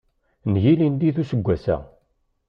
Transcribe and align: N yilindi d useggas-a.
N 0.51 0.53
yilindi 0.63 1.09
d 1.15 1.17
useggas-a. 1.21 1.77